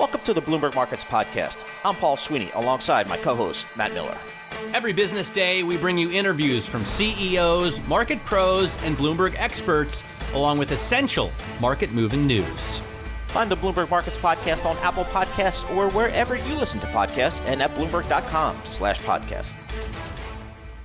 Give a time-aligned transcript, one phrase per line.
[0.00, 1.66] Welcome to the Bloomberg Markets Podcast.
[1.84, 4.16] I'm Paul Sweeney alongside my co host, Matt Miller.
[4.72, 10.02] Every business day, we bring you interviews from CEOs, market pros, and Bloomberg experts,
[10.32, 12.80] along with essential market moving news.
[13.26, 17.60] Find the Bloomberg Markets Podcast on Apple Podcasts or wherever you listen to podcasts and
[17.60, 19.54] at Bloomberg.com slash podcast.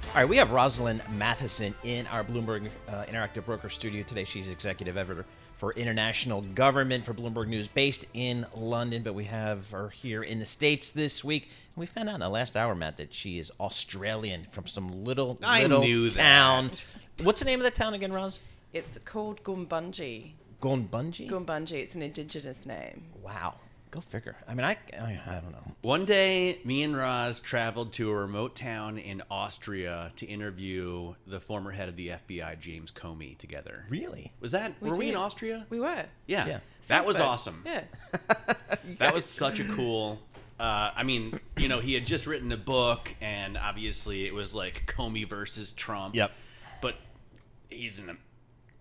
[0.09, 4.25] All right, we have Rosalind Mathieson in our Bloomberg uh, Interactive Broker studio today.
[4.25, 5.25] She's executive editor
[5.58, 10.40] for international government for Bloomberg News, based in London, but we have her here in
[10.40, 11.44] the States this week.
[11.76, 14.92] And we found out in the last hour, Matt, that she is Australian from some
[15.06, 16.67] little, I little knew town.
[16.67, 16.84] that.
[17.23, 18.39] What's the name of the town again, Ros?
[18.73, 20.31] It's called Gumbunji.
[20.62, 21.30] Gonbunji?
[21.30, 23.03] Gumbunji, it's an indigenous name.
[23.22, 23.56] wow.
[23.95, 24.35] Go figure.
[24.45, 25.71] I mean, I, I, I don't know.
[25.81, 31.39] One day, me and Ros traveled to a remote town in Austria to interview the
[31.39, 33.85] former head of the FBI, James Comey, together.
[33.88, 34.33] Really?
[34.41, 34.73] Was that?
[34.81, 35.16] were we in did.
[35.16, 35.66] Austria?
[35.69, 36.05] We were.
[36.27, 36.45] yeah.
[36.45, 36.59] Yeah.
[36.88, 37.21] That was Salzburg.
[37.21, 37.63] awesome.
[37.66, 37.83] Yeah.
[38.99, 40.21] That was such a cool.
[40.59, 44.53] Uh, I mean, you know, he had just written a book, and obviously it was
[44.53, 46.16] like Comey versus Trump.
[46.16, 46.31] Yep.
[46.81, 46.95] But
[47.69, 48.16] he's an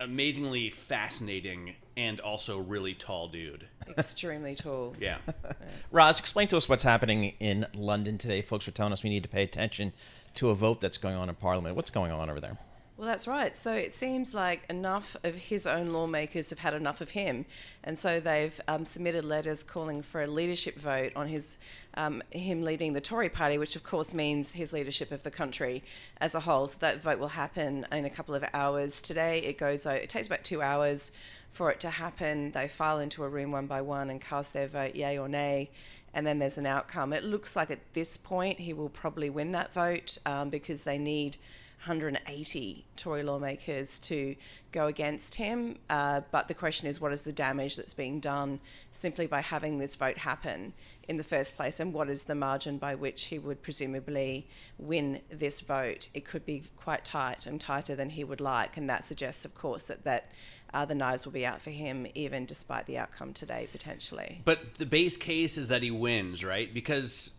[0.05, 3.66] amazingly fascinating and also really tall dude.
[3.88, 4.94] Extremely tall.
[5.00, 5.19] Yeah.
[5.91, 8.42] Ros, explain to us what's happening in London today.
[8.42, 9.92] Folks are telling us we need to pay attention
[10.34, 11.77] to a vote that's going on in Parliament.
[11.77, 12.58] What's going on over there?
[12.97, 13.56] Well, that's right.
[13.56, 17.45] So it seems like enough of his own lawmakers have had enough of him,
[17.83, 21.59] and so they've um, submitted letters calling for a leadership vote on his
[21.95, 25.83] um, him leading the Tory party, which of course means his leadership of the country
[26.19, 26.69] as a whole.
[26.69, 29.38] So that vote will happen in a couple of hours today.
[29.41, 29.87] It goes.
[29.87, 31.10] o- It takes about two hours
[31.50, 32.53] for it to happen.
[32.53, 35.71] They file into a room one by one and cast their vote, yay or nay.
[36.12, 37.12] And then there's an outcome.
[37.12, 40.97] It looks like at this point he will probably win that vote um, because they
[40.97, 41.38] need
[41.84, 44.34] 180 Tory lawmakers to
[44.72, 45.77] go against him.
[45.91, 48.59] Uh, but the question is, what is the damage that's being done
[48.93, 50.72] simply by having this vote happen
[51.09, 51.81] in the first place?
[51.81, 54.47] And what is the margin by which he would presumably
[54.78, 56.09] win this vote?
[56.15, 58.78] It could be quite tight and tighter than he would like.
[58.78, 60.33] And that suggests, of course, that, that
[60.72, 64.41] uh, the knives will be out for him, even despite the outcome today, potentially.
[64.47, 66.72] But the base case is that he wins, right?
[66.72, 67.34] Because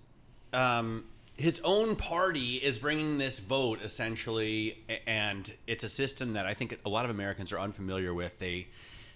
[0.54, 1.06] um,
[1.38, 6.80] his own party is bringing this vote essentially, and it's a system that I think
[6.86, 8.40] a lot of Americans are unfamiliar with.
[8.40, 8.68] They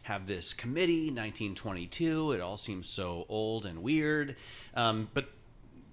[0.03, 2.33] have this committee, 1922.
[2.33, 4.35] It all seems so old and weird.
[4.73, 5.29] Um, but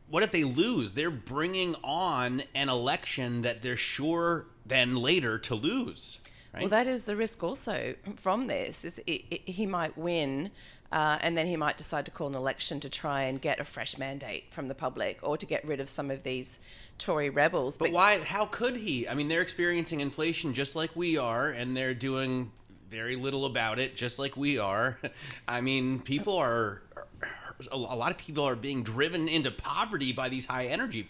[0.08, 0.92] what if they lose?
[0.92, 6.20] They're bringing on an election that they're sure then later to lose.
[6.52, 6.62] Right?
[6.62, 8.84] Well, that is the risk also from this.
[8.84, 10.50] Is it, it, he might win,
[10.92, 13.64] uh, and then he might decide to call an election to try and get a
[13.64, 16.60] fresh mandate from the public, or to get rid of some of these
[16.98, 17.78] Tory rebels.
[17.78, 18.18] But why?
[18.20, 19.08] How could he?
[19.08, 22.52] I mean, they're experiencing inflation just like we are, and they're doing
[22.88, 24.98] very little about it, just like we are.
[25.48, 26.82] I mean, people are.
[27.72, 31.08] A lot of people are being driven into poverty by these high energy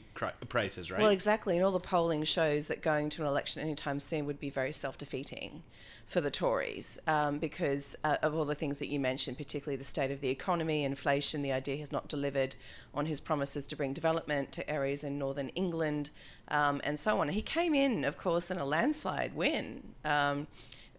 [0.49, 1.01] prices, right?
[1.01, 1.57] Well, exactly.
[1.57, 4.73] And all the polling shows that going to an election anytime soon would be very
[4.73, 5.63] self defeating
[6.07, 9.85] for the Tories um, because uh, of all the things that you mentioned, particularly the
[9.85, 12.55] state of the economy, inflation, the idea has not delivered
[12.95, 16.11] on his promises to bring development to areas in northern England,
[16.49, 17.29] um, and so on.
[17.31, 19.83] He came in, of course, in a landslide win.
[20.05, 20.47] Um,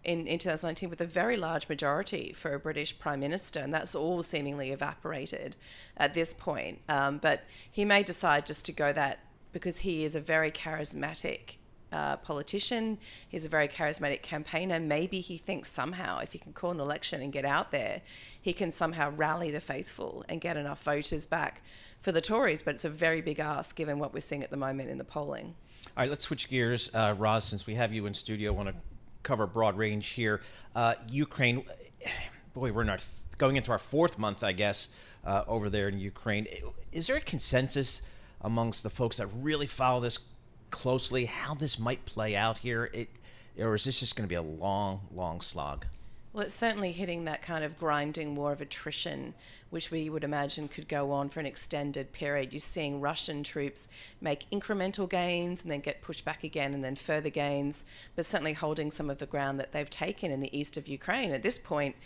[0.04, 3.94] in, in 2019 with a very large majority for a British Prime Minister, and that's
[3.94, 5.56] all seemingly evaporated
[5.96, 6.80] at this point.
[6.88, 9.20] Um, but he may decide just to go that
[9.52, 11.56] because he is a very charismatic
[11.90, 12.98] uh, politician,
[13.28, 14.78] he's a very charismatic campaigner.
[14.78, 18.02] Maybe he thinks somehow if he can call an election and get out there,
[18.40, 21.62] he can somehow rally the faithful and get enough voters back
[22.00, 22.62] for the Tories.
[22.62, 25.04] But it's a very big ask given what we're seeing at the moment in the
[25.04, 25.54] polling.
[25.96, 26.90] All right, let's switch gears.
[26.92, 28.74] Uh, Ros, since we have you in studio, I want to
[29.28, 30.40] cover a broad range here.
[30.74, 31.62] Uh, Ukraine,
[32.54, 33.02] boy, we're our
[33.36, 34.88] going into our fourth month, I guess,
[35.22, 36.46] uh, over there in Ukraine.
[36.92, 38.00] Is there a consensus
[38.40, 40.18] amongst the folks that really follow this
[40.70, 42.90] closely how this might play out here?
[42.94, 43.10] It,
[43.58, 45.84] or is this just going to be a long, long slog?
[46.32, 49.34] Well, it's certainly hitting that kind of grinding war of attrition,
[49.70, 52.52] which we would imagine could go on for an extended period.
[52.52, 53.88] You're seeing Russian troops
[54.20, 58.52] make incremental gains and then get pushed back again and then further gains, but certainly
[58.52, 61.32] holding some of the ground that they've taken in the east of Ukraine.
[61.32, 61.96] At this point,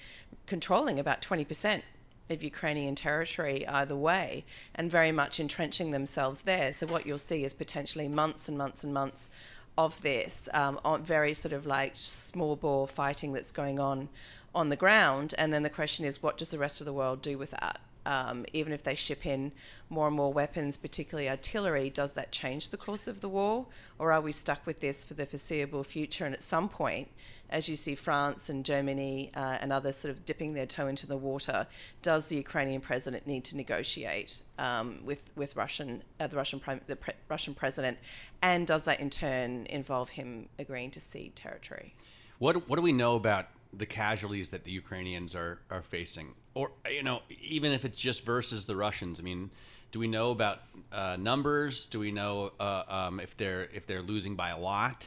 [0.47, 1.83] controlling about 20%
[2.31, 4.45] of Ukrainian territory either way,
[4.75, 6.73] and very much entrenching themselves there.
[6.73, 9.29] So what you'll see is potentially months and months and months
[9.77, 14.09] of this, um, on very sort of like small bore fighting that's going on
[14.55, 15.35] on the ground.
[15.39, 17.81] And then the question is, what does the rest of the world do with that?
[18.05, 19.53] Um, even if they ship in
[19.89, 23.67] more and more weapons, particularly artillery, does that change the course of the war?
[23.99, 26.27] Or are we stuck with this for the foreseeable future?
[26.27, 27.09] And at some point,
[27.53, 31.07] as you see France and Germany uh, and others sort of dipping their toe into
[31.07, 31.67] the water,
[32.01, 36.81] does the Ukrainian president need to negotiate um, with with Russian uh, the Russian prime,
[36.87, 37.99] the pre- Russian president,
[38.41, 41.95] and does that in turn involve him agreeing to cede territory?
[42.39, 46.73] What what do we know about the casualties that the Ukrainians are are facing, or
[46.91, 49.21] you know, even if it's just versus the Russians?
[49.21, 49.51] I mean.
[49.93, 50.61] Do we know about
[50.91, 51.85] uh, numbers?
[51.85, 55.07] Do we know uh, um, if they're if they're losing by a lot?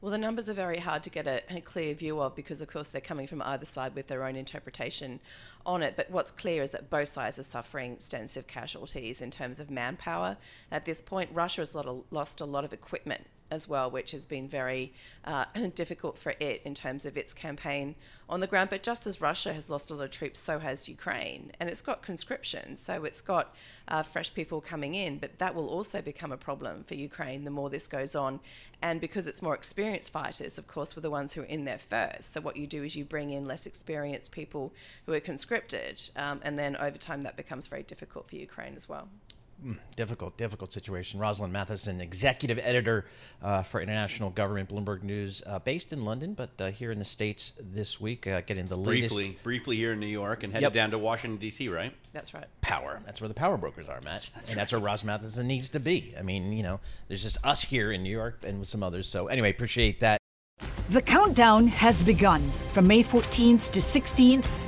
[0.00, 2.68] Well, the numbers are very hard to get a, a, clear view of because, of
[2.68, 5.18] course, they're coming from either side with their own interpretation
[5.66, 5.94] on it.
[5.96, 10.36] But what's clear is that both sides are suffering extensive casualties in terms of manpower.
[10.70, 11.76] At this point, Russia has
[12.12, 14.92] lost a lot of equipment as well, which has been very
[15.24, 17.94] uh, difficult for it in terms of its campaign
[18.28, 18.70] on the ground.
[18.70, 21.52] But just as Russia has lost a lot of troops, so has Ukraine.
[21.58, 23.54] And it's got conscription, so it's got
[23.88, 25.18] uh, fresh people coming in.
[25.18, 28.40] But that will also become a problem for Ukraine the more this goes on.
[28.82, 31.78] And because it's more experienced fighters, of course, were the ones who are in there
[31.78, 32.32] first.
[32.32, 34.72] So what you do is you bring in less experienced people
[35.06, 36.02] who are conscripted.
[36.16, 39.08] Um, and then over time, that becomes very difficult for Ukraine as well.
[39.64, 41.18] Mm, difficult, difficult situation.
[41.18, 43.06] Rosalind Mathieson, executive editor
[43.42, 47.04] uh, for international government Bloomberg News, uh, based in London, but uh, here in the
[47.04, 49.16] states this week, uh, getting the latest.
[49.16, 50.72] Briefly, briefly here in New York, and headed yep.
[50.72, 51.68] down to Washington D.C.
[51.68, 51.92] Right?
[52.12, 52.46] That's right.
[52.60, 53.00] Power.
[53.04, 54.56] That's where the power brokers are, Matt, that's and right.
[54.56, 56.14] that's where Ros Mathieson needs to be.
[56.16, 56.78] I mean, you know,
[57.08, 59.08] there's just us here in New York and with some others.
[59.08, 60.18] So anyway, appreciate that.
[60.90, 62.48] The countdown has begun.
[62.72, 64.46] From May 14th to 16th,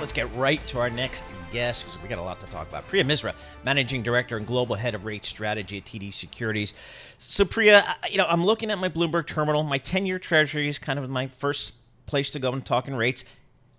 [0.00, 2.86] Let's get right to our next guest because we got a lot to talk about.
[2.86, 3.34] Priya Misra,
[3.64, 6.72] managing director and global head of rate strategy at TD Securities.
[7.18, 9.64] So, Priya, you know, I'm looking at my Bloomberg terminal.
[9.64, 11.74] My 10-year Treasury is kind of my first
[12.06, 13.24] place to go and talking rates.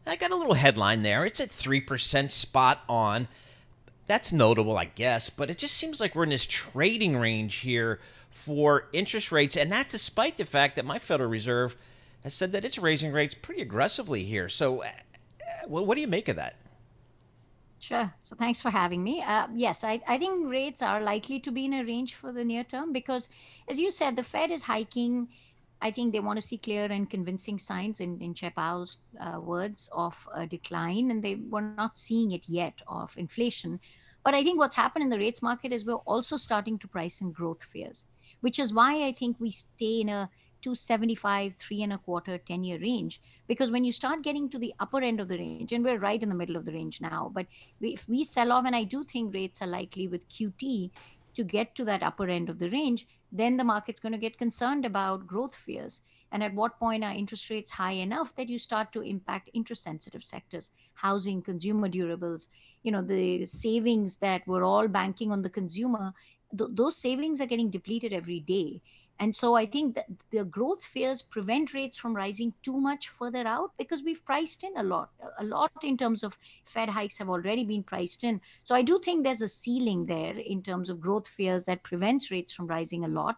[0.05, 1.25] I got a little headline there.
[1.25, 3.27] It's at three percent, spot on.
[4.07, 7.99] That's notable, I guess, but it just seems like we're in this trading range here
[8.29, 11.75] for interest rates, and that despite the fact that my Federal Reserve
[12.23, 14.49] has said that it's raising rates pretty aggressively here.
[14.49, 14.83] So
[15.67, 16.55] what do you make of that?
[17.79, 18.13] Sure.
[18.23, 19.21] So thanks for having me.
[19.21, 22.43] Uh, yes, I, I think rates are likely to be in a range for the
[22.43, 23.29] near term because,
[23.69, 25.29] as you said, the Fed is hiking.
[25.81, 29.39] I think they want to see clear and convincing signs, in, in Chair Powell's uh,
[29.39, 33.79] words, of a decline, and they were not seeing it yet of inflation.
[34.25, 37.21] But I think what's happened in the rates market is we're also starting to price
[37.21, 38.05] in growth fears,
[38.41, 40.29] which is why I think we stay in a
[40.61, 43.21] 275, three and a quarter, 10 year range.
[43.47, 46.21] Because when you start getting to the upper end of the range, and we're right
[46.21, 47.47] in the middle of the range now, but
[47.81, 50.91] if we sell off, and I do think rates are likely with QT
[51.35, 54.37] to get to that upper end of the range, then the market's going to get
[54.37, 56.01] concerned about growth fears.
[56.31, 59.83] And at what point are interest rates high enough that you start to impact interest
[59.83, 62.47] sensitive sectors, housing, consumer durables,
[62.83, 66.13] you know, the savings that we're all banking on the consumer,
[66.57, 68.81] th- those savings are getting depleted every day.
[69.21, 73.45] And so I think that the growth fears prevent rates from rising too much further
[73.45, 75.09] out because we've priced in a lot.
[75.39, 78.39] A lot in terms of Fed hikes have already been priced in.
[78.63, 82.31] So I do think there's a ceiling there in terms of growth fears that prevents
[82.31, 83.35] rates from rising a lot.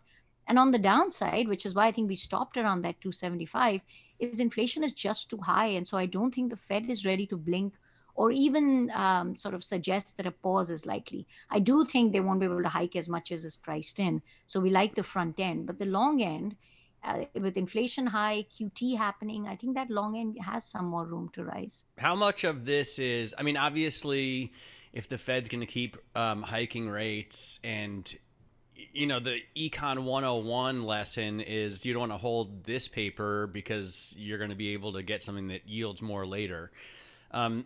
[0.48, 3.82] And on the downside, which is why I think we stopped around that 275,
[4.20, 5.70] is inflation is just too high.
[5.70, 7.74] And so I don't think the Fed is ready to blink
[8.16, 11.28] or even um, sort of suggest that a pause is likely.
[11.50, 14.22] I do think they won't be able to hike as much as is priced in.
[14.48, 16.56] So we like the front end, but the long end,
[17.04, 21.30] uh, with inflation high, QT happening, I think that long end has some more room
[21.34, 21.84] to rise.
[21.98, 23.34] How much of this is?
[23.38, 24.52] I mean, obviously,
[24.94, 28.14] if the Fed's going to keep um, hiking rates and
[28.94, 34.16] you know the econ 101 lesson is you don't want to hold this paper because
[34.18, 36.72] you're going to be able to get something that yields more later
[37.32, 37.66] um,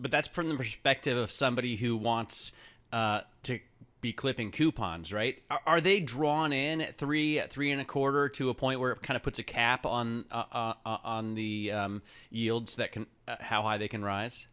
[0.00, 2.52] but that's from the perspective of somebody who wants
[2.92, 3.60] uh, to
[4.00, 5.42] be clipping coupons, right?
[5.50, 8.80] Are, are, they drawn in at three, at three and a quarter to a point
[8.80, 12.76] where it kind of puts a cap on uh, uh, uh on the um, yields
[12.76, 14.46] that can uh, how high they can rise?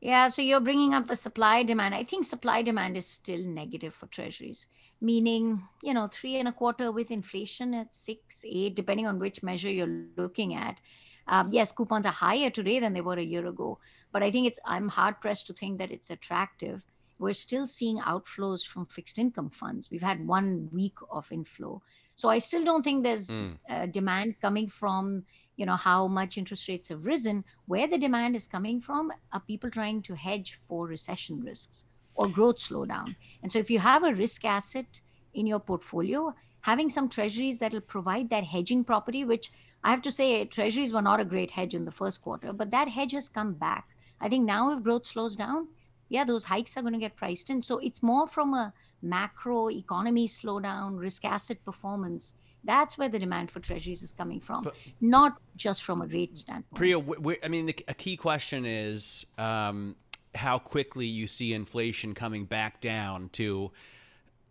[0.00, 1.94] Yeah, so you're bringing up the supply demand.
[1.94, 4.66] I think supply demand is still negative for treasuries,
[5.00, 9.42] meaning, you know, three and a quarter with inflation at six, eight, depending on which
[9.42, 10.78] measure you're looking at.
[11.26, 13.78] Um, yes, coupons are higher today than they were a year ago,
[14.12, 16.82] but I think it's, I'm hard pressed to think that it's attractive.
[17.18, 19.90] We're still seeing outflows from fixed income funds.
[19.90, 21.82] We've had one week of inflow.
[22.16, 23.56] So I still don't think there's mm.
[23.68, 25.24] uh, demand coming from
[25.58, 29.40] you know how much interest rates have risen where the demand is coming from are
[29.40, 31.84] people trying to hedge for recession risks
[32.14, 35.00] or growth slowdown and so if you have a risk asset
[35.34, 39.50] in your portfolio having some treasuries that will provide that hedging property which
[39.82, 42.70] i have to say treasuries were not a great hedge in the first quarter but
[42.70, 43.88] that hedge has come back
[44.20, 45.68] i think now if growth slows down
[46.08, 48.72] yeah those hikes are going to get priced in so it's more from a
[49.02, 52.34] macro economy slowdown risk asset performance
[52.64, 56.36] that's where the demand for treasuries is coming from, but, not just from a rate
[56.36, 56.74] standpoint.
[56.74, 56.98] Priya,
[57.42, 59.96] I mean, the, a key question is um,
[60.34, 63.70] how quickly you see inflation coming back down to,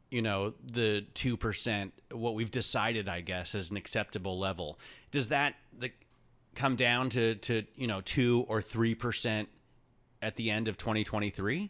[0.10, 4.80] you know, the two percent, what we've decided, I guess, is an acceptable level.
[5.12, 5.92] Does that the,
[6.56, 9.50] come down to to you know two or three percent
[10.22, 11.70] at the end of 2023?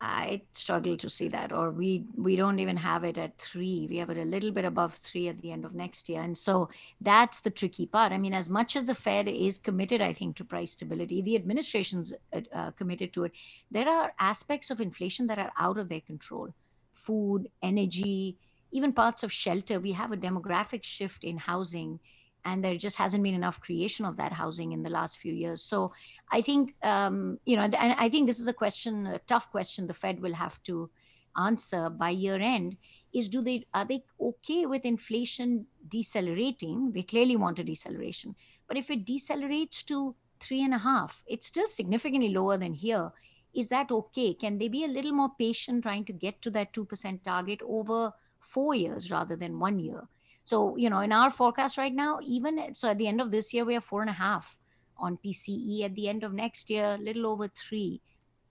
[0.00, 3.86] I struggle to see that, or we we don't even have it at three.
[3.88, 6.36] We have it a little bit above three at the end of next year, and
[6.36, 6.68] so
[7.00, 8.12] that's the tricky part.
[8.12, 11.36] I mean, as much as the Fed is committed, I think, to price stability, the
[11.36, 13.32] administration's uh, uh, committed to it.
[13.70, 16.52] There are aspects of inflation that are out of their control:
[16.92, 18.36] food, energy,
[18.72, 19.80] even parts of shelter.
[19.80, 21.98] We have a demographic shift in housing
[22.44, 25.62] and there just hasn't been enough creation of that housing in the last few years.
[25.62, 25.92] So
[26.30, 29.86] I think um, you know, and I think this is a question, a tough question,
[29.86, 30.90] the Fed will have to
[31.36, 32.76] answer by year end.
[33.12, 36.92] Is do they are they okay with inflation decelerating?
[36.92, 38.34] They clearly want a deceleration,
[38.68, 43.10] but if it decelerates to three and a half, it's still significantly lower than here.
[43.54, 44.34] Is that okay?
[44.34, 47.60] Can they be a little more patient trying to get to that two percent target
[47.64, 50.08] over four years rather than one year?
[50.46, 53.54] So, you know, in our forecast right now, even so at the end of this
[53.54, 54.58] year, we are four and a half
[54.98, 55.84] on PCE.
[55.84, 58.00] At the end of next year, a little over three.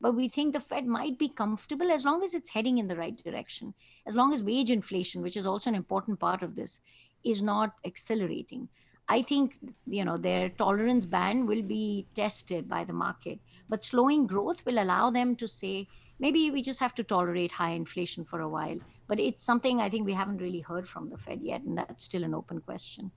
[0.02, 2.98] But we think the Fed might be comfortable as long as it's heading in the
[2.98, 3.74] right direction,
[4.06, 6.80] as long as wage inflation, which is also an important part of this,
[7.24, 8.68] is not accelerating.
[9.08, 14.26] I think you know their tolerance band will be tested by the market, but slowing
[14.26, 15.88] growth will allow them to say
[16.20, 19.90] maybe we just have to tolerate high inflation for a while but it's something I
[19.90, 23.12] think we haven't really heard from the Fed yet, and that's still an open question.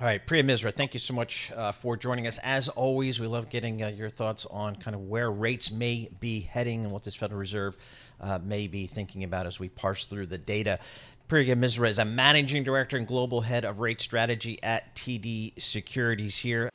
[0.00, 2.38] All right, Priya Misra, thank you so much uh, for joining us.
[2.42, 6.40] As always, we love getting uh, your thoughts on kind of where rates may be
[6.40, 7.76] heading and what this Federal Reserve
[8.18, 10.78] uh, may be thinking about as we parse through the data.
[11.28, 16.38] Priya Misra is a managing director and global head of rate strategy at TD Securities
[16.38, 16.70] here.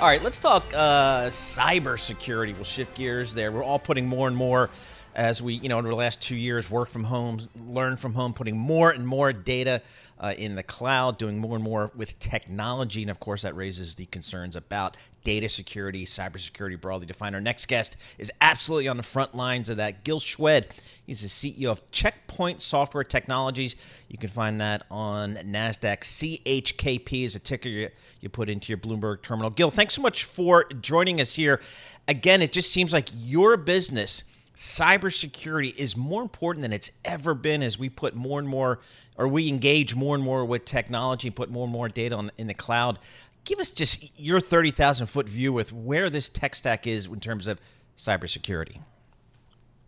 [0.00, 2.54] All right, let's talk uh, cybersecurity.
[2.54, 3.50] We'll shift gears there.
[3.50, 4.70] We're all putting more and more
[5.18, 8.32] as we, you know, over the last two years, work from home, learn from home,
[8.32, 9.82] putting more and more data
[10.20, 13.02] uh, in the cloud, doing more and more with technology.
[13.02, 17.34] And of course, that raises the concerns about data security, cybersecurity broadly defined.
[17.34, 20.04] Our next guest is absolutely on the front lines of that.
[20.04, 20.68] Gil Shwed,
[21.04, 23.74] he's the CEO of Check Point Software Technologies.
[24.08, 26.02] You can find that on NASDAQ.
[26.44, 27.88] CHKP is a ticker you,
[28.20, 29.50] you put into your Bloomberg terminal.
[29.50, 31.60] Gil, thanks so much for joining us here.
[32.06, 34.22] Again, it just seems like your business–
[34.58, 38.80] cybersecurity is more important than it's ever been as we put more and more,
[39.16, 42.32] or we engage more and more with technology, and put more and more data on,
[42.36, 42.98] in the cloud.
[43.44, 47.46] Give us just your 30,000 foot view with where this tech stack is in terms
[47.46, 47.60] of
[47.96, 48.80] cybersecurity.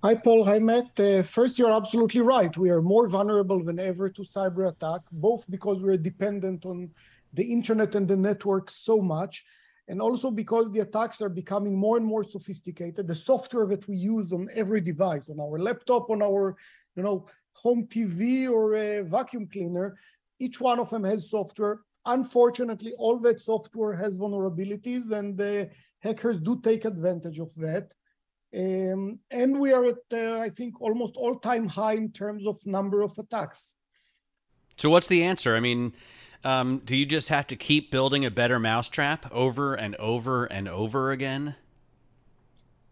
[0.04, 0.44] Hi, Paul.
[0.44, 0.98] Hi, Matt.
[1.00, 2.56] Uh, first, you're absolutely right.
[2.56, 6.90] We are more vulnerable than ever to cyber attack, both because we're dependent on
[7.34, 9.44] the internet and the network so much,
[9.90, 13.08] and also because the attacks are becoming more and more sophisticated.
[13.08, 16.56] The software that we use on every device, on our laptop, on our,
[16.94, 19.98] you know, home TV or a vacuum cleaner,
[20.38, 21.80] each one of them has software.
[22.06, 25.68] Unfortunately, all that software has vulnerabilities, and the
[25.98, 27.88] hackers do take advantage of that.
[28.54, 33.02] Um, and we are at, uh, I think, almost all-time high in terms of number
[33.02, 33.74] of attacks.
[34.76, 35.56] So, what's the answer?
[35.56, 35.92] I mean,
[36.44, 40.68] um, do you just have to keep building a better mousetrap over and over and
[40.68, 41.54] over again?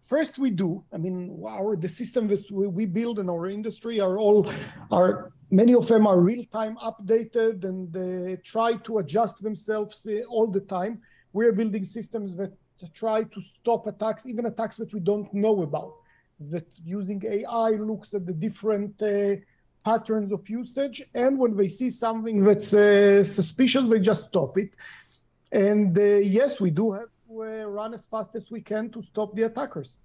[0.02, 0.84] First, we do.
[0.92, 4.50] I mean, our the systems we build in our industry are all
[4.90, 10.22] are many of them are real time updated and they try to adjust themselves uh,
[10.30, 11.02] all the time.
[11.32, 12.52] We're building systems that
[12.94, 15.94] try to stop attacks, even attacks that we don't know about.
[16.40, 19.36] That using AI looks at the different uh,
[19.88, 20.98] patterns of usage.
[21.14, 24.70] And when they see something that's uh, suspicious, they just stop it.
[25.50, 26.02] And uh,
[26.38, 29.98] yes, we do have uh, run as fast as we can to stop the attackers.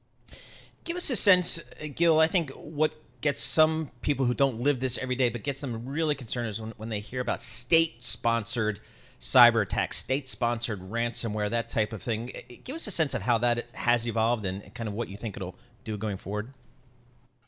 [0.85, 2.19] Give us a sense, uh, Gil.
[2.19, 5.85] I think what gets some people who don't live this every day, but gets them
[5.85, 8.79] really concerned is when, when they hear about state sponsored
[9.19, 12.31] cyber attacks, state sponsored ransomware, that type of thing.
[12.63, 15.37] Give us a sense of how that has evolved and kind of what you think
[15.37, 16.53] it'll do going forward.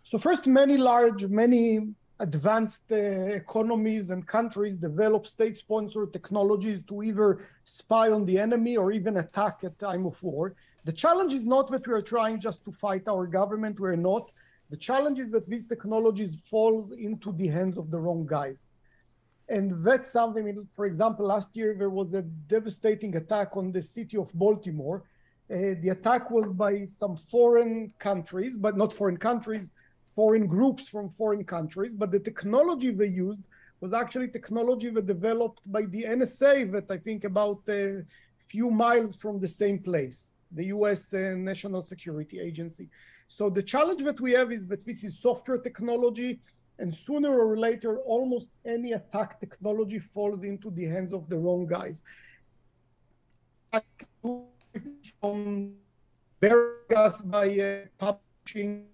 [0.03, 7.03] So, first, many large, many advanced uh, economies and countries develop state sponsored technologies to
[7.03, 10.55] either spy on the enemy or even attack at time of war.
[10.85, 14.31] The challenge is not that we are trying just to fight our government, we're not.
[14.69, 18.69] The challenge is that these technologies fall into the hands of the wrong guys.
[19.49, 24.17] And that's something, for example, last year there was a devastating attack on the city
[24.17, 25.03] of Baltimore.
[25.51, 29.69] Uh, the attack was by some foreign countries, but not foreign countries,
[30.15, 31.91] foreign groups from foreign countries.
[31.93, 33.43] But the technology they used
[33.81, 38.03] was actually technology that developed by the NSA, that I think about a
[38.47, 42.87] few miles from the same place, the US uh, National Security Agency.
[43.27, 46.39] So the challenge that we have is that this is software technology
[46.79, 51.65] and sooner or later, almost any attack technology falls into the hands of the wrong
[51.65, 52.03] guys.
[55.21, 55.75] From
[56.95, 58.87] us by uh, publishing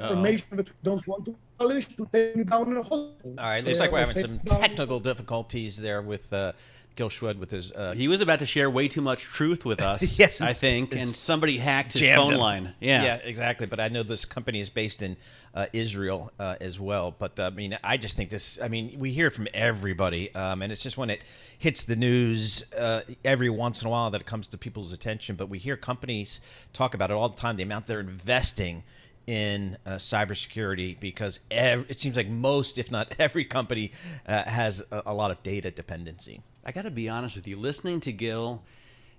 [0.00, 3.34] information that we don't want to publish to take down a hospital.
[3.38, 6.52] All right, looks like we're having some technical difficulties there with uh,
[6.96, 7.72] Gil Shwed with his.
[7.72, 10.18] Uh, he was about to share way too much truth with us.
[10.18, 12.38] yes, I think, and somebody hacked his phone him.
[12.38, 12.74] line.
[12.80, 13.66] Yeah, yeah, exactly.
[13.66, 15.16] But I know this company is based in
[15.54, 17.14] uh, Israel uh, as well.
[17.16, 18.60] But uh, I mean, I just think this.
[18.60, 21.22] I mean, we hear from everybody, um, and it's just when it
[21.58, 25.36] hits the news uh, every once in a while that it comes to people's attention.
[25.36, 26.40] But we hear companies
[26.72, 27.56] talk about it all the time.
[27.56, 28.82] The amount they're investing
[29.30, 33.92] in uh, cybersecurity because ev- it seems like most, if not every company,
[34.26, 36.42] uh, has a, a, lot of data dependency.
[36.64, 37.56] I got to be honest with you.
[37.56, 38.64] Listening to Gil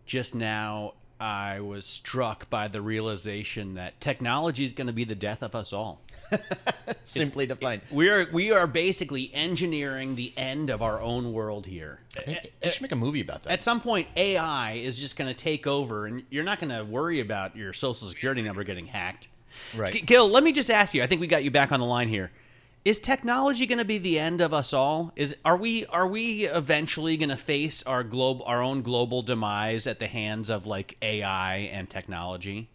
[0.06, 5.16] just now, I was struck by the realization that technology is going to be the
[5.16, 6.02] death of us all.
[7.04, 12.00] Simply defined, we are we are basically engineering the end of our own world here.
[12.28, 13.54] You should make a movie about that.
[13.54, 16.84] At some point, AI is just going to take over, and you're not going to
[16.84, 19.30] worry about your social security number getting hacked.
[19.76, 20.28] Right, Gil.
[20.28, 21.04] Let me just ask you.
[21.04, 22.32] I think we got you back on the line here
[22.84, 25.12] is technology going to be the end of us all?
[25.16, 29.86] Is are we are we eventually going to face our globe our own global demise
[29.88, 32.70] at the hands of like AI and technology?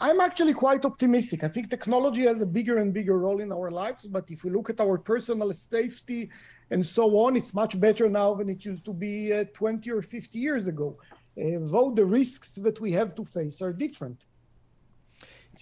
[0.00, 1.44] I'm actually quite optimistic.
[1.44, 4.50] I think technology has a bigger and bigger role in our lives, but if we
[4.50, 6.30] look at our personal safety
[6.70, 10.02] and so on, it's much better now than it used to be uh, 20 or
[10.02, 10.98] 50 years ago.
[11.38, 14.24] Uh, though the risks that we have to face are different.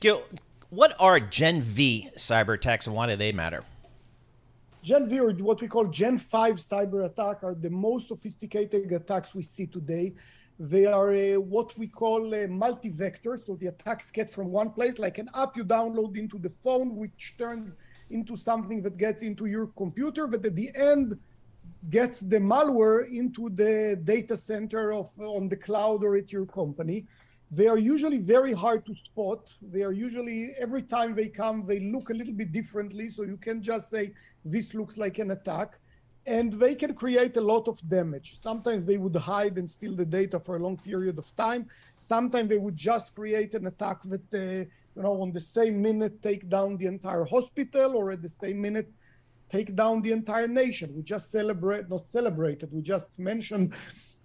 [0.01, 0.23] Gil,
[0.71, 3.65] what are Gen V cyber attacks and why do they matter?
[4.83, 9.35] Gen V, or what we call Gen 5 cyber attack, are the most sophisticated attacks
[9.35, 10.15] we see today.
[10.59, 13.39] They are uh, what we call uh, multi-vector.
[13.39, 16.97] So the attacks get from one place, like an app you download into the phone,
[16.97, 17.73] which turns
[18.11, 21.19] into something that gets into your computer, but at the end
[21.91, 27.07] gets the malware into the data center of on the cloud or at your company.
[27.55, 29.55] They are usually very hard to spot.
[29.63, 33.09] They are usually, every time they come, they look a little bit differently.
[33.09, 34.13] So you can just say,
[34.45, 35.79] this looks like an attack.
[36.27, 38.29] And they can create a lot of damage.
[38.49, 41.69] Sometimes they would hide and steal the data for a long period of time.
[41.95, 44.65] Sometimes they would just create an attack that, uh,
[44.97, 48.61] you know, on the same minute take down the entire hospital or at the same
[48.61, 48.91] minute
[49.51, 50.93] take down the entire nation.
[50.97, 53.75] We just celebrate, not celebrated, we just mentioned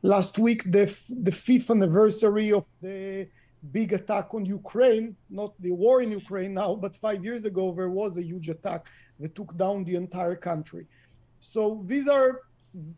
[0.02, 0.86] last week the,
[1.22, 3.28] the fifth anniversary of the
[3.72, 7.90] big attack on Ukraine, not the war in Ukraine now, but five years ago there
[7.90, 8.86] was a huge attack
[9.20, 10.88] that took down the entire country.
[11.42, 12.42] So these are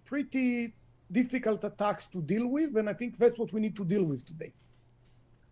[0.06, 0.74] pretty
[1.12, 4.26] difficult attacks to deal with, and I think that's what we need to deal with
[4.26, 4.54] today.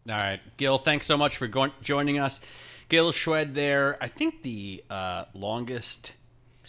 [0.09, 2.41] All right, Gil, thanks so much for go- joining us.
[2.87, 6.15] Gil Shwed, there, I think the uh, longest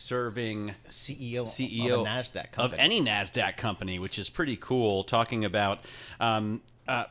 [0.01, 2.65] serving CEO, CEO of Nasdaq company.
[2.65, 5.05] of any Nasdaq company, which is pretty cool.
[5.05, 5.81] Talking about
[6.19, 7.05] um, uh,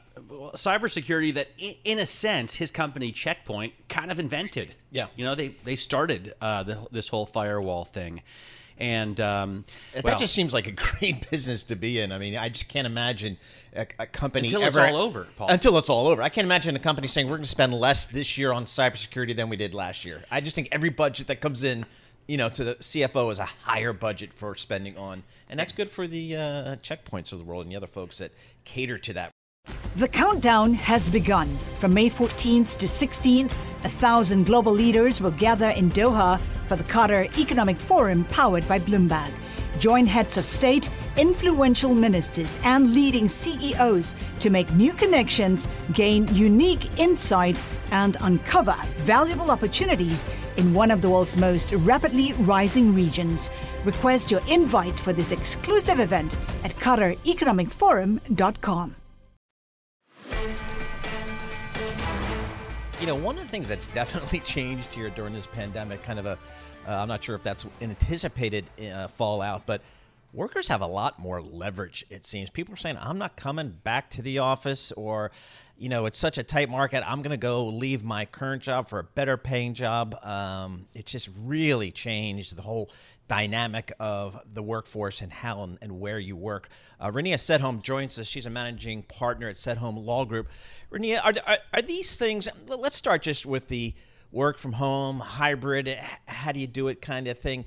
[0.54, 1.48] cybersecurity that,
[1.84, 4.76] in a sense, his company Check Point kind of invented.
[4.92, 8.22] Yeah, you know they they started uh, the, this whole firewall thing.
[8.80, 12.14] And um, that well, just seems like a great business to be in.
[12.14, 13.38] I mean, I just can't imagine
[13.76, 15.28] a, a company until ever, it's all over.
[15.38, 15.50] Paul.
[15.50, 18.06] Until it's all over, I can't imagine a company saying we're going to spend less
[18.06, 20.24] this year on cybersecurity than we did last year.
[20.32, 21.86] I just think every budget that comes in
[22.30, 25.90] you know, to the CFO is a higher budget for spending on, and that's good
[25.90, 28.32] for the uh, checkpoints of the world and the other folks that
[28.66, 29.32] cater to that.
[29.96, 31.58] The countdown has begun.
[31.80, 33.52] From May 14th to 16th,
[33.84, 38.78] a thousand global leaders will gather in Doha for the Qatar Economic Forum powered by
[38.78, 39.32] Bloomberg.
[39.80, 40.88] Join heads of state,
[41.20, 49.52] influential ministers and leading CEOs to make new connections, gain unique insights, and uncover valuable
[49.52, 53.52] opportunities in one of the world's most rapidly rising regions.
[53.84, 58.96] Request your invite for this exclusive event at QatarEconomicForum.com.
[63.02, 66.26] You know, one of the things that's definitely changed here during this pandemic, kind of
[66.26, 66.38] a,
[66.88, 69.82] uh, I'm not sure if that's anticipated uh, fallout, but
[70.34, 72.50] workers have a lot more leverage, it seems.
[72.50, 75.32] People are saying, I'm not coming back to the office, or,
[75.78, 78.90] you know, it's such a tight market, I'm going to go leave my current job
[78.90, 80.16] for a better paying job.
[80.24, 82.92] Um, it's just really changed the whole
[83.28, 86.70] dynamic of the workforce and how and, and where you work.
[87.00, 88.28] Uh, Rania Sedhom joins us.
[88.28, 90.50] She's a managing partner at Sedhom Law Group.
[90.92, 93.94] Rania, are, are, are these things, let's start just with the
[94.32, 97.66] work from home, hybrid, how do you do it kind of thing.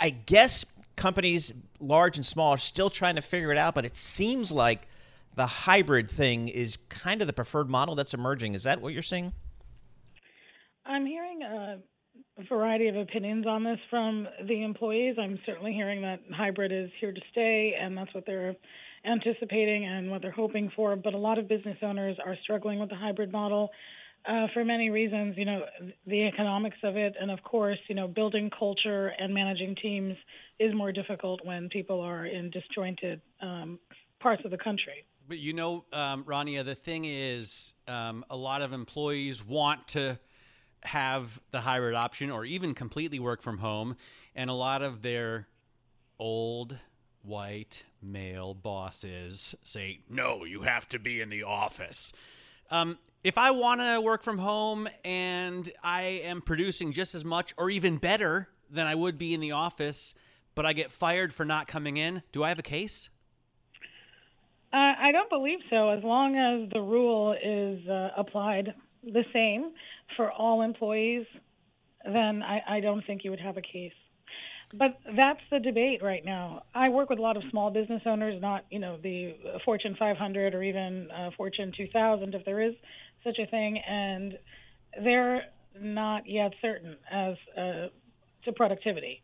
[0.00, 0.64] I guess
[0.96, 4.88] companies, large and small, are still trying to figure it out, but it seems like
[5.34, 8.54] the hybrid thing is kind of the preferred model that's emerging.
[8.54, 9.32] Is that what you're seeing?
[10.86, 11.78] I'm hearing a
[12.48, 15.16] variety of opinions on this from the employees.
[15.20, 18.54] I'm certainly hearing that hybrid is here to stay, and that's what they're
[19.04, 20.96] anticipating and what they're hoping for.
[20.96, 23.70] But a lot of business owners are struggling with the hybrid model.
[24.26, 25.64] Uh, for many reasons, you know,
[26.06, 30.16] the economics of it, and of course, you know, building culture and managing teams
[30.58, 33.78] is more difficult when people are in disjointed um,
[34.20, 35.04] parts of the country.
[35.26, 40.18] But you know, um, Rania, the thing is, um, a lot of employees want to
[40.82, 43.96] have the hybrid option or even completely work from home,
[44.34, 45.48] and a lot of their
[46.18, 46.78] old
[47.22, 52.12] white male bosses say, no, you have to be in the office.
[52.70, 57.54] Um, if I want to work from home and I am producing just as much
[57.56, 60.14] or even better than I would be in the office,
[60.54, 63.08] but I get fired for not coming in, do I have a case?
[64.72, 65.90] Uh, I don't believe so.
[65.90, 69.72] As long as the rule is uh, applied the same
[70.16, 71.26] for all employees,
[72.04, 73.92] then I, I don't think you would have a case.
[74.76, 76.64] But that's the debate right now.
[76.74, 80.54] I work with a lot of small business owners, not you know the Fortune 500
[80.54, 82.74] or even uh, Fortune 2000, if there is
[83.22, 84.36] such a thing, and
[85.04, 85.42] they're
[85.80, 87.86] not yet certain as uh,
[88.44, 89.22] to productivity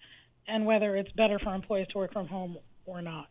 [0.51, 3.29] and whether it's better for employees to work from home or not.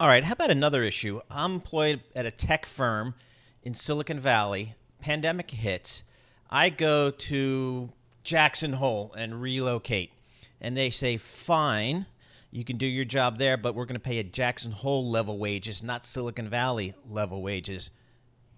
[0.00, 0.24] All right.
[0.24, 1.20] How about another issue?
[1.30, 3.14] I'm employed at a tech firm
[3.62, 4.74] in Silicon Valley.
[5.00, 6.02] Pandemic hits.
[6.50, 7.90] I go to
[8.24, 10.12] Jackson Hole and relocate
[10.60, 12.06] and they say, fine,
[12.50, 15.38] you can do your job there, but we're going to pay a Jackson Hole level
[15.38, 17.90] wages, not Silicon Valley level wages.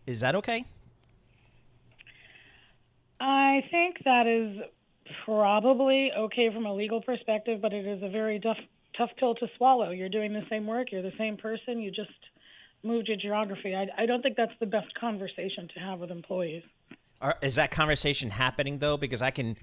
[0.06, 0.66] Is that okay?
[3.20, 4.60] I think that is
[5.24, 8.58] probably okay from a legal perspective, but it is a very tough
[8.96, 9.90] tough pill to swallow.
[9.90, 12.10] You're doing the same work, you're the same person, you just
[12.84, 13.74] moved your geography.
[13.74, 16.62] I, I don't think that's the best conversation to have with employees.
[17.20, 18.96] Are, is that conversation happening though?
[18.96, 19.56] Because I can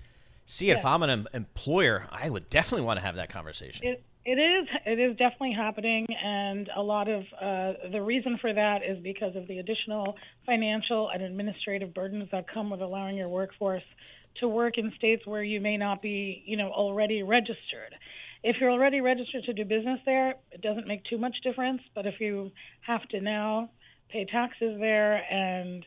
[0.46, 0.78] see it.
[0.78, 3.88] If I'm an employer, I would definitely want to have that conversation.
[3.88, 4.68] It, it is.
[4.86, 9.36] It is definitely happening, and a lot of uh, the reason for that is because
[9.36, 13.84] of the additional financial and administrative burdens that come with allowing your workforce
[14.40, 17.94] to work in states where you may not be, you know, already registered.
[18.44, 21.82] If you're already registered to do business there, it doesn't make too much difference.
[21.94, 23.70] But if you have to now
[24.10, 25.86] pay taxes there and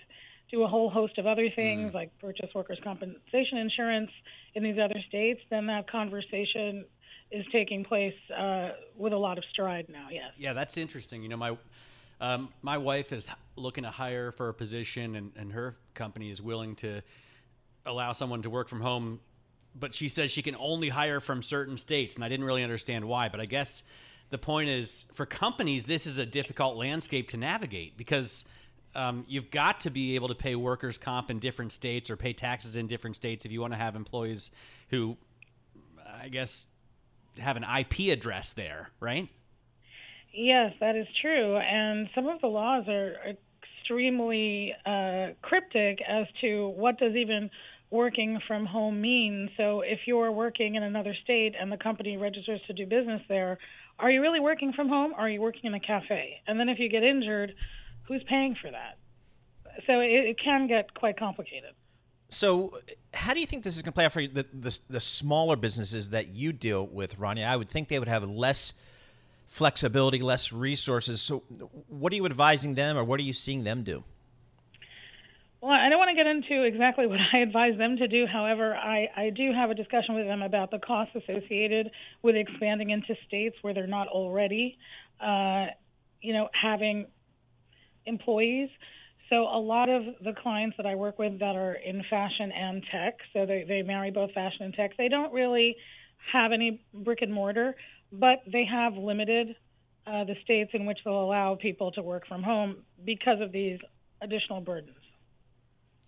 [0.51, 1.95] do a whole host of other things mm.
[1.95, 4.11] like purchase workers' compensation insurance
[4.55, 6.85] in these other states, then that conversation
[7.31, 10.07] is taking place uh, with a lot of stride now.
[10.11, 10.33] Yes.
[10.37, 11.23] Yeah, that's interesting.
[11.23, 11.57] You know, my
[12.21, 16.41] um, my wife is looking to hire for a position, and, and her company is
[16.41, 17.03] willing to
[17.87, 19.21] allow someone to work from home,
[19.75, 23.05] but she says she can only hire from certain states, and I didn't really understand
[23.05, 23.29] why.
[23.29, 23.83] But I guess
[24.31, 28.45] the point is, for companies, this is a difficult landscape to navigate because
[28.95, 32.33] um, you've got to be able to pay workers' comp in different states or pay
[32.33, 34.51] taxes in different states if you want to have employees
[34.91, 35.17] who,
[36.23, 36.67] I guess,
[37.39, 39.29] have an IP address there, right?
[40.33, 41.57] Yes, that is true.
[41.57, 43.15] And some of the laws are
[43.85, 47.51] extremely uh, cryptic as to what does even
[47.95, 49.49] working from home mean.
[49.57, 53.57] So if you're working in another state and the company registers to do business there,
[54.01, 56.43] are you really working from home or are you working in a cafe?
[56.49, 57.55] And then if you get injured,
[58.03, 58.99] who's paying for that?
[59.87, 61.71] So it, it can get quite complicated.
[62.31, 62.79] So,
[63.13, 65.55] how do you think this is going to play out for the, the, the smaller
[65.55, 67.45] businesses that you deal with, Ronnie?
[67.45, 68.73] I would think they would have less
[69.47, 71.21] flexibility, less resources.
[71.21, 71.45] So,
[71.87, 74.03] what are you advising them, or what are you seeing them do?
[75.65, 78.27] Well, I want to get into exactly what I advise them to do.
[78.31, 81.91] However, I, I do have a discussion with them about the costs associated
[82.23, 84.79] with expanding into states where they're not already,
[85.21, 85.67] uh,
[86.21, 87.07] you know, having
[88.07, 88.69] employees.
[89.31, 92.83] So a lot of the clients that I work with that are in fashion and
[92.93, 95.77] tech, so they, they marry both fashion and tech, they don't really
[96.33, 97.75] have any brick and mortar,
[98.13, 99.57] but they have limited
[100.07, 103.79] uh, the states in which they'll allow people to work from home because of these
[104.21, 105.04] additional burdens.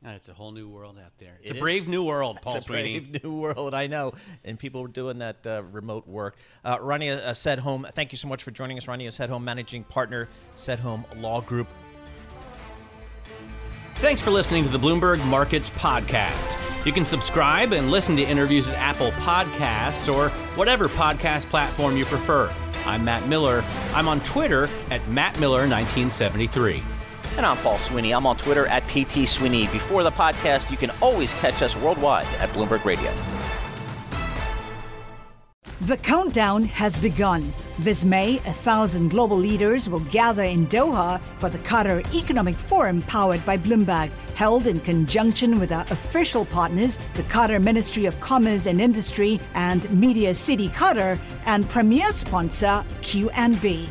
[0.08, 1.36] Ah, it's a whole new world out there.
[1.42, 1.60] It's It a is.
[1.60, 3.00] brave new world, Paul It's a Sweeney.
[3.00, 4.12] brave new world, I know.
[4.44, 6.36] And people are doing that uh, remote work.
[6.64, 8.86] Uh, Rania uh, Sedhom, thank you so much for joining us.
[8.86, 11.66] Rania Sedhom, managing partner, Sedhom Law Group.
[13.96, 16.56] Thanks for listening to the Bloomberg Markets Podcast.
[16.86, 22.04] You can subscribe and listen to interviews at Apple Podcasts or whatever podcast platform you
[22.04, 22.48] prefer.
[22.84, 23.64] I'm Matt Miller.
[23.92, 26.80] I'm on Twitter at MattMiller1973.
[27.36, 28.12] And I'm Paul Sweeney.
[28.12, 29.66] I'm on Twitter at PT Sweeney.
[29.66, 33.12] Before the podcast, you can always catch us worldwide at Bloomberg Radio.
[35.82, 37.52] The countdown has begun.
[37.78, 43.02] This May, a thousand global leaders will gather in Doha for the Qatar Economic Forum
[43.02, 48.64] powered by Bloomberg, held in conjunction with our official partners, the Qatar Ministry of Commerce
[48.64, 53.90] and Industry and Media City Qatar, and premier sponsor QNB.